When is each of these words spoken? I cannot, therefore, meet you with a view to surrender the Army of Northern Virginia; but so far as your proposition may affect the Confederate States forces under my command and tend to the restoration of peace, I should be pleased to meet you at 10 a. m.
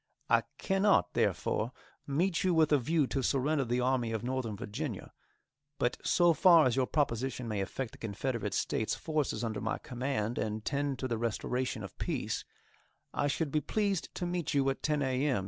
I 0.31 0.41
cannot, 0.57 1.13
therefore, 1.13 1.73
meet 2.07 2.43
you 2.43 2.55
with 2.55 2.71
a 2.71 2.79
view 2.79 3.05
to 3.05 3.21
surrender 3.21 3.63
the 3.65 3.81
Army 3.81 4.11
of 4.11 4.23
Northern 4.23 4.55
Virginia; 4.57 5.13
but 5.77 5.97
so 6.03 6.33
far 6.33 6.65
as 6.65 6.75
your 6.75 6.87
proposition 6.87 7.47
may 7.47 7.61
affect 7.61 7.91
the 7.91 7.99
Confederate 7.99 8.55
States 8.55 8.95
forces 8.95 9.43
under 9.43 9.61
my 9.61 9.77
command 9.77 10.39
and 10.39 10.65
tend 10.65 10.97
to 10.97 11.07
the 11.07 11.19
restoration 11.19 11.83
of 11.83 11.95
peace, 11.99 12.43
I 13.13 13.27
should 13.27 13.51
be 13.51 13.61
pleased 13.61 14.09
to 14.15 14.25
meet 14.25 14.55
you 14.55 14.67
at 14.71 14.81
10 14.81 15.03
a. 15.03 15.23
m. 15.27 15.39